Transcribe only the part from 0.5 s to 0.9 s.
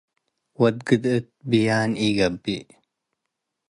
ወድ